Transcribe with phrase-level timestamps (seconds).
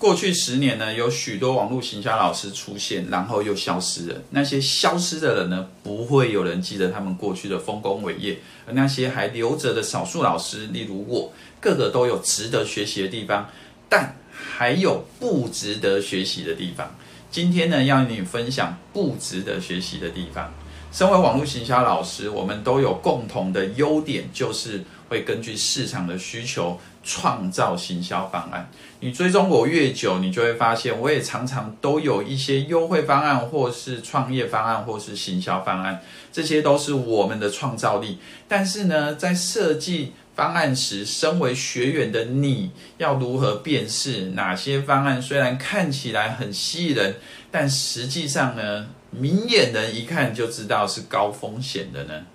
[0.00, 4.16] 过去十年呢，有许多网络行销老师出现，然后又消失了。
[4.30, 13.50] 那些消失的人呢，不会有人记得他们过去的丰功伟业，而那些还留着的少数老师，例如我，个个都有值得学习的地方，
[13.90, 16.96] 但还有不值得学习的地方。
[17.30, 20.50] 今天呢，要与你分享不值得学习的地方。
[20.90, 28.70] 身为网络行销老师，我们都有共同的优点，就是会根据市场的需求创造行销方案。
[29.00, 36.00] 你追踪我越久，你就会发现，我也常常都有一些优惠方案，或是创业方案，或是行销方案，
[36.32, 38.18] 这些都是我们的创造力。
[38.46, 47.16] 但是呢，在设计方案时，身为学员的你要如何辨识哪些方案虽然看起来很吸引人，
[47.50, 52.26] 但实际上呢，明眼人一看就知道是高风险的呢？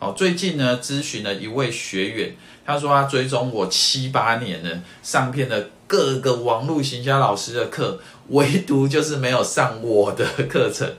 [0.00, 2.34] 哦，最近呢，咨询了一位学员，
[2.66, 10.90] 他说他追踪我七八年了，上遍了各个网络行销老师的课，唯独就是没有上我的课程。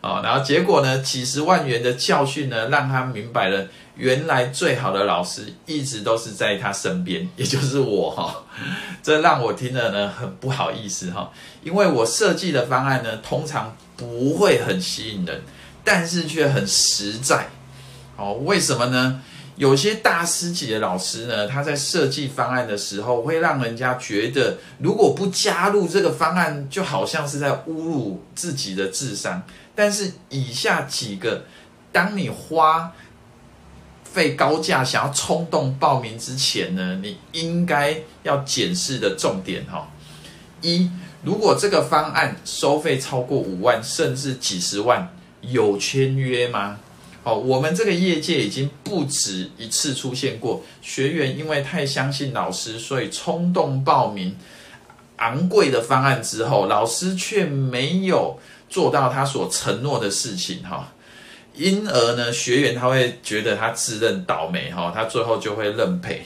[0.00, 8.44] 啊，然后结果呢，几十万元的教训呢，让他明白了，原来最好的老师一直都是在他身边，也就是我哈。
[9.02, 13.76] 这让我听了呢，很不好意思哈，因为我设计的方案呢，通常。
[13.98, 15.42] 不会很吸引人，
[15.82, 17.48] 但是却很实在。
[18.18, 19.22] 哦，为什么呢？
[19.56, 29.42] 有些大师级的老师呢，他在设计方案的时候，会让人家觉得，如果不加入这个方案，就好像是在侮辱自己的智商。
[29.74, 31.44] 但是以下几个，
[31.92, 32.92] 当你花
[34.04, 39.88] 费高价想要冲动报名之前呢，你应该要检视的重点哈，
[40.60, 40.90] 一。
[41.24, 46.78] 如果这个方案收费超过五万，甚至几十万，有签约吗？
[47.28, 54.34] 好，我们这个业界已经不止一次出现过，学员因为太相信老师，所以冲动报名
[55.16, 58.38] 昂贵的方案之后，老师却没有
[58.70, 60.90] 做到他所承诺的事情，哈，
[61.52, 66.22] 因而呢，学员他会觉得他自认倒霉，哈，他最后就会认赔。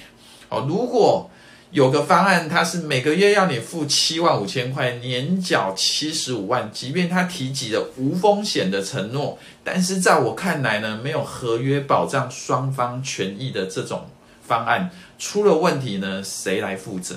[0.51, 1.29] 哦，如果
[1.72, 6.71] 有个方案，它是每个月要你付七万五千块，年缴七十五万。
[6.71, 14.06] 即便他提及了无风险的承诺，但是在我看来呢，没有合约保障双方权益的这种
[14.47, 17.16] 方案，出了问题呢，谁来负责？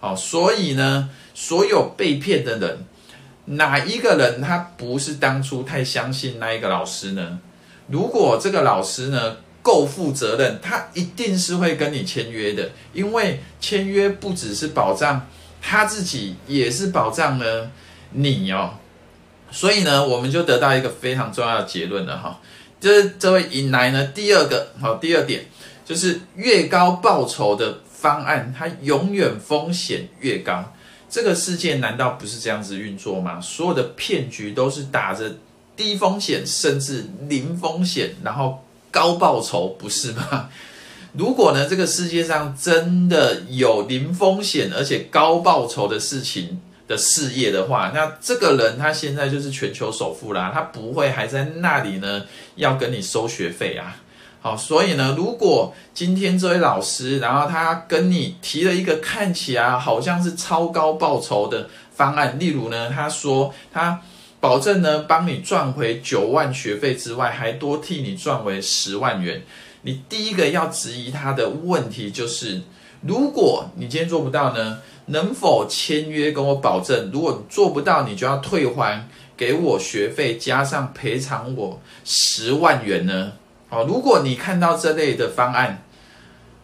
[0.00, 2.84] 好，所以呢，所有被骗的人，
[3.46, 7.38] 哪一个人他不是当初太相信那一个老师呢？
[7.86, 15.28] 如果这个老师呢，够负责任，他一定是会跟你签约的，因为签约不只是保障
[15.60, 17.70] 他自己，也是保障了
[18.10, 18.74] 你哦。
[19.52, 22.40] 所以呢，我们就得到一个非常重要的结论了哈，
[22.80, 25.46] 就是这位引来呢第二个好，第二点
[25.84, 30.74] 就是越高报酬的方案，它永远风险越高。
[31.08, 33.40] 这个世界难道不是这样子运作吗？
[33.40, 35.36] 所有的骗局都是打着
[35.76, 38.64] 低风险，甚至零风险，然后。
[38.92, 40.48] 高报酬不是吗？
[41.14, 53.96] 如果呢，这个世界上真的有零风险而且高报酬的事情的事业的话，那这个人他现在就是全球首富啦，他不会还在那里呢，要跟你收学费啊。
[54.40, 64.00] 好，所以呢，如果今天这位老师，然后他跟你提了一个看起来好像是超高报酬的方案，例如呢，他说他。
[64.42, 69.40] 保证呢，帮你赚回九万学费之外，还多替你赚回十万元。
[69.82, 72.62] 你第一个要质疑他的问题就是，
[73.02, 77.08] 如果你今天做不到呢，能否签约跟我保证？
[77.12, 83.34] 如果你做不到，你就要退还给我学费，加上赔偿我十万元呢？
[83.70, 85.84] 哦，如果你看到这类的方案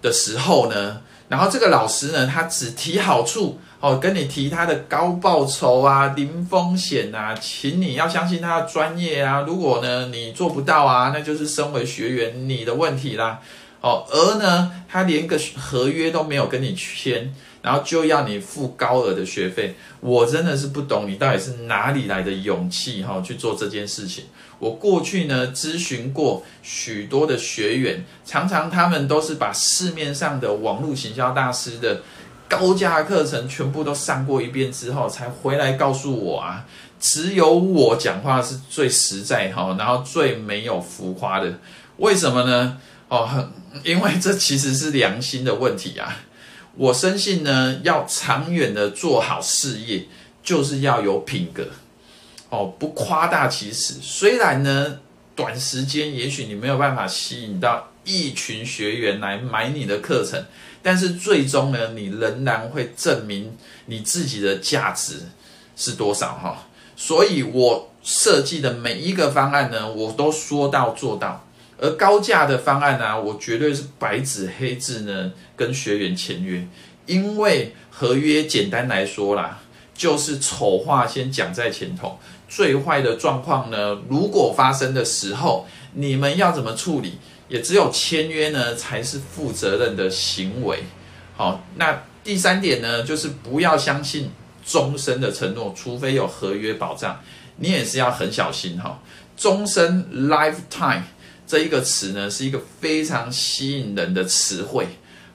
[0.03, 3.61] 的时候呢，然后这个老师呢，他只提好处。
[3.81, 9.45] 哦，跟你提他的高报酬啊，零风险啊，请你要相信他的专业啊。
[9.47, 13.39] 如果呢你做不到啊，那就是身为学员你的问题啦。
[13.81, 17.33] 哦，而呢他连个合约都没有跟你签，
[17.63, 24.25] 然后就要你付高额的学费，我真的是不懂你到底是哪里来的勇气哈去做这件事情。
[24.59, 32.01] 我过去呢咨询过许多的学员，常常他们都是把市面上的网络行销大师的。
[32.49, 36.65] 高价课程全部都上过一遍之后，才回来告诉我啊，
[36.99, 41.59] 只有我讲话是最实在哈，然后最没有浮夸的。
[41.99, 42.79] 为什么呢？
[43.09, 43.49] 哦，
[43.85, 46.17] 因为这其实是良心的问题啊。
[46.77, 50.07] 我深信呢，要长远的做好事业，
[50.43, 51.67] 就是要有品格
[52.51, 53.95] 哦，不夸大其词。
[54.01, 55.01] 虽然呢，
[55.39, 60.45] 短时间也许你没有办法吸引到一群学员来买你的课程。
[60.83, 63.57] 但是最终呢，你仍然会证明
[63.87, 65.15] 你自己的价值
[65.77, 66.67] 是多少哈。
[66.97, 71.47] 所以我设计的每一个方案呢，我都说到做到。
[71.81, 76.67] 而高价的方案呢、我绝对是白纸黑字呢跟学员签约，
[77.07, 79.61] 因为合约简单来说啦，
[79.99, 82.19] 就是丑话先讲在前头，
[82.49, 87.19] 最坏的状况呢，如果发生的时候，你们要怎么处理，
[87.49, 90.85] 也只有签约呢才是负责任的行为。
[91.37, 94.31] 好，那第三点呢，就是不要相信
[94.65, 97.21] 终身的承诺，除非有合约保障，
[97.57, 99.03] 你也是要很小心哈。
[99.37, 101.03] 终身 lifetime。
[101.47, 104.87] 这一个词呢，是一个非常吸引人的词汇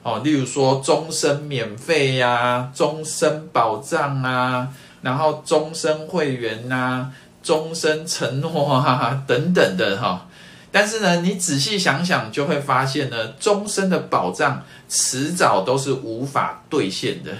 [0.04, 0.20] 哦。
[0.22, 4.68] 例如说，终身免费呀、啊，终身保障啊，
[5.02, 7.12] 然后终身会员呐、啊，
[7.42, 10.28] 终身承诺啊， 等等的哈、
[10.70, 17.32] 但是呢，你仔细想想，就会发现呢，终身的保障迟早都是无法兑现的。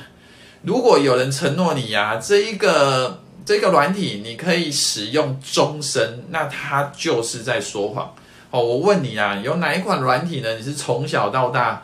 [0.62, 8.14] 如果有人承诺你呀、啊，这一个这个软体你可以使用终身，那他就是在说谎。
[8.50, 10.54] 哦，我问你啊，有哪一款软体呢？
[10.56, 11.82] 你是从小到大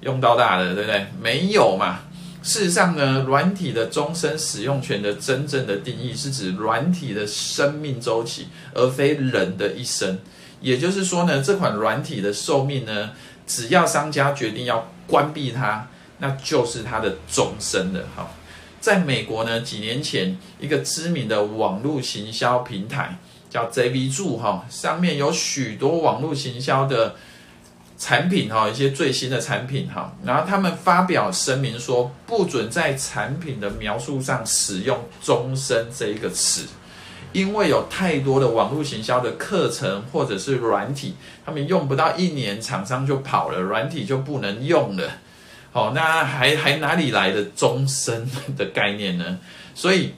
[0.00, 1.06] 用到大的，对不对？
[1.20, 2.00] 没有嘛。
[2.42, 10.18] 事实上呢，软体的终身使用权的真正的定义是指软体的生命周期，而非人的一生。
[10.60, 13.10] 也就是说呢，这款软体的寿命呢，
[13.46, 18.06] 只要商家决定要关闭它，那就是它的终身的。
[18.16, 18.30] 哈，
[18.80, 23.18] 在美国呢，几年前一个知名的网络行销平台。
[23.50, 27.16] 叫 JVZoo 哈，上面有许多网络行销的
[27.98, 36.64] 产品哈，一些最新的产品哈，然后他们发表声明说，不准在产品的描述上使用“终身”这一个词，
[37.32, 45.10] 因为有太多的网络行销的课程或者是软体，他们用不到一年，厂商就跑了，软体就不能用了。
[45.72, 49.38] 好，那还还哪里来的终身的概念呢？
[49.74, 50.14] 所以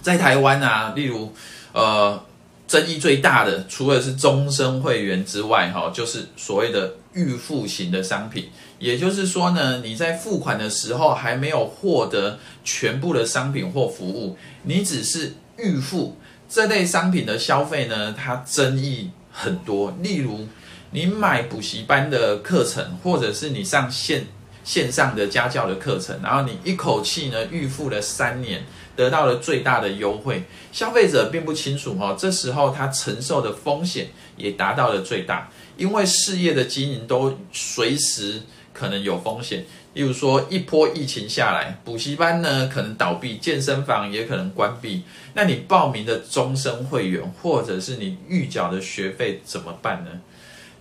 [0.00, 1.34] 在台湾啊，例如
[1.72, 2.27] 呃。
[2.68, 8.50] 争议最大的，除了是终身会员之外，哈，就是所谓的预付型的商品。
[8.78, 16.16] 也就是说呢，你在付款的时候还没有获得全部的商品或服务，你只是预付
[16.46, 19.96] 这类商品的消费呢，它争议很多。
[20.02, 20.46] 例如，
[20.90, 24.26] 你买补习班的课程，或者是你上线
[24.62, 28.62] 线上的家教的课程，然后你一口气呢预付了三年。
[28.98, 30.42] 得到了最大的优惠，
[30.72, 38.42] 消费者并不清楚哈，这时候他承受的风险也达到了最大，因为事业的经营都随时
[38.72, 39.64] 可能有风险。
[39.94, 45.04] 例如说，一波疫情下来，补习班呢可能倒闭，健身房也可能关闭，
[45.34, 50.10] 那你报名的终身会员或者是你预缴的学费怎么办呢？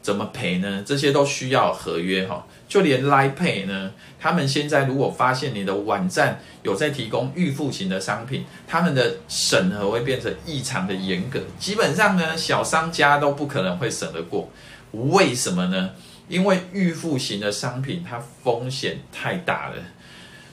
[0.01, 0.83] 怎么赔呢？
[0.83, 2.47] 这些都需要合约哈。
[2.67, 11.39] 就连 Line Pay 呢，他们现在如果发现你的网站有在提供预付型的商品，他们的审核会变成异常的严格。
[11.57, 14.51] 基本上呢，小商家都不可能会审得过。
[14.91, 15.91] 为什么呢？
[16.27, 19.75] 因为预付型的商品它风险太大了。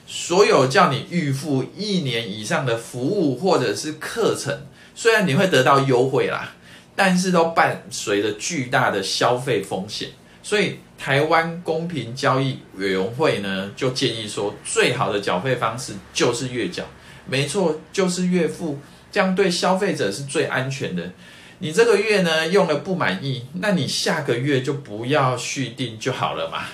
[0.07, 6.53] 所有叫你预付一年以上的服务或者是课程，虽然你会得到优惠啦。
[6.97, 10.11] 但是都伴随着巨大的消费风险，
[10.45, 16.83] 所以台湾公平交易委员会呢就建议说，最好的缴费方式就是月缴，
[17.27, 18.77] 没错，就是月付，
[19.11, 21.11] 这样对消费者是最安全的。
[21.57, 26.65] 你这个月呢用了不满意，那你下个月就不要续订就好了嘛。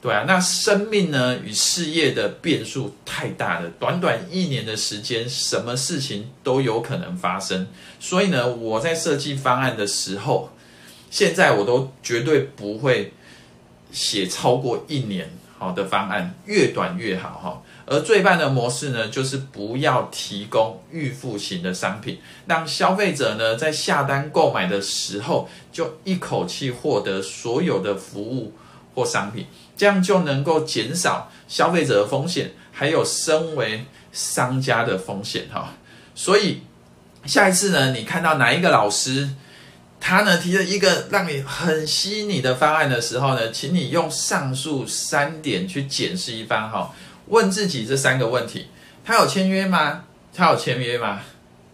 [0.00, 7.66] 对啊，那生命呢与事业的变数太大了，短短一年的时间，什么事情都有可能发生。
[7.98, 10.52] 所以呢，我在设计方案的时候，
[11.10, 13.12] 现在我都绝对不会
[13.92, 17.62] 写超过一年好的方案，越短越好哈。
[17.86, 28.52] 而最棒的模式呢，就是不要提供预付型的商品，让消费者呢在下单购买的时候，就一口气获得所有的服务
[28.94, 29.46] 或商品。
[29.76, 35.72] 这样就能够减少消费者的风险，还有身为商家的风险哈。
[36.14, 36.60] 所以
[37.24, 39.30] 下一次呢，你看到哪一个老师，
[40.00, 46.92] 他呢提了一个让你很吸引你的方案的时候呢，请你用上述三点去检视一番哈。
[47.26, 48.66] 问自己这三个问题：
[49.04, 50.04] 他有签约吗？
[50.34, 51.20] 他有签约吗？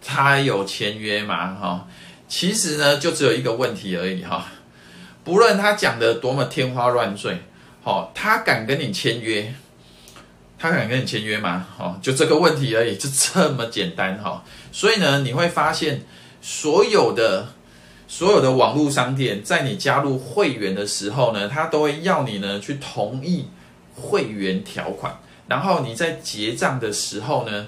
[0.05, 1.55] 他有签约吗？
[1.55, 1.87] 哈，
[2.27, 4.45] 其实呢，就只有一个问题而已哈。
[5.23, 7.41] 不论他讲的多么天花乱坠。
[7.83, 9.53] 哦，他敢跟你签约？
[10.59, 11.65] 他敢跟你签约吗？
[11.79, 14.43] 哦，就这个问题而已，就这么简单哈。
[14.73, 16.03] 所以呢，你会发现
[16.41, 17.47] 所有的
[18.07, 23.47] 所有的网络商店，在你加入会员的时候呢，他都会要你呢去同意
[23.95, 27.67] 会员条款，然后你在结账的时候呢，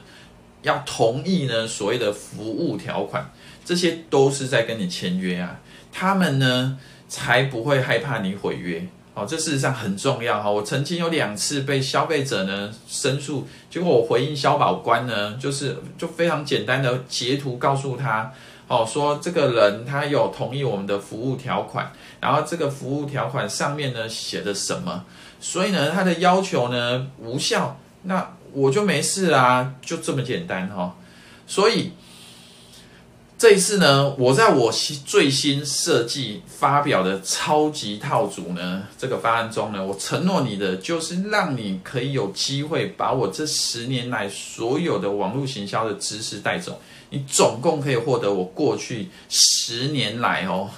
[0.62, 3.30] 要同意呢所谓的服务条款，
[3.66, 5.60] 这些都是在跟你签约啊，
[5.92, 6.80] 他们呢
[7.10, 8.88] 才不会害怕你毁约。
[9.16, 10.50] 哦，这事实上很重要哈。
[10.50, 18.32] 我曾经有两次被消费者呢申诉，结果我回应消保官呢，就是就非常简单的截图告诉他，
[18.70, 25.04] 哦，说这个人他有同意我们的服务条款，然后这个服务条款上面呢写的什么，
[25.42, 30.96] 所以呢他的要求呢无效，那我就没事啦，就这么简单哈。
[31.46, 31.92] 所以。
[33.42, 50.70] 这一次呢，我在我新最新设计发表的超级套组呢，这个方案中呢，我承诺你的就是让你可以有机会把我这十年来所有的网络行销的知识带走，你总共可以获得我过去十年来哦。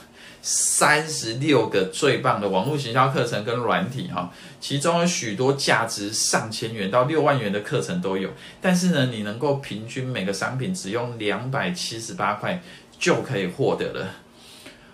[0.44, 8.28] 三十六个最棒的网络行销课程跟软体哈，其中有许多价值上千元到六万元的课程都有，
[8.60, 12.60] 但是呢，你能够平均每个商品只用两百七十八块
[12.98, 14.08] 就可以获得了。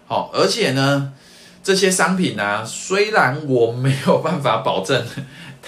[0.06, 1.14] 好，而且呢，
[1.64, 5.06] 这些商品呢、啊，虽然我没有办法保证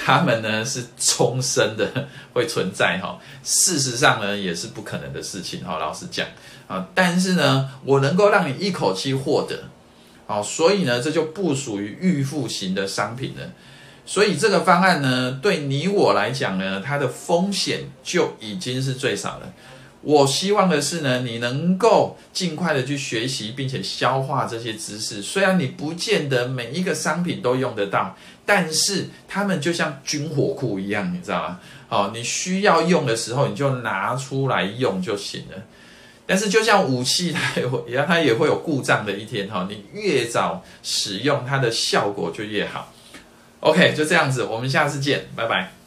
[0.02, 6.26] 他们呢是终身的会存在哈，事实上呢也是不可能的事情哈，老实讲。
[6.68, 9.64] 啊，但是呢，我能够让你一口气获得，
[10.28, 13.52] 好，所以呢，这就不属于预付型的商品了。
[14.06, 19.54] 所以这个方案呢，对你我来讲呢，它的风险就已经是最少了。
[20.02, 25.22] 我希望的是呢，你能够尽快的去学习，并且消化这些知识。
[25.22, 28.16] 虽然你不见得每一个商品都用得到，
[28.46, 31.60] 但是它们就像军火库一样，你知道吗？
[31.90, 35.58] 好，你需要用的时候，你就拿出来用就行了。
[36.26, 39.68] 但是，就像武器，它也会，它也会有故障的一天哈。
[39.68, 42.94] 你越早使用，它的效果就越好。
[43.62, 45.79] OK，就这样子，我们下次见，拜拜。